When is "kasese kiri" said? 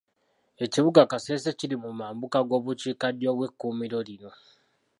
1.11-1.75